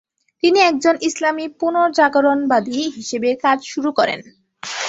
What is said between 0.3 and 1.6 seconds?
তিনি একজন ইসলামি